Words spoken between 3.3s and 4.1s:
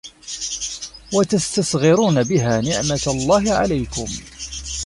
عَلَيْكُمْ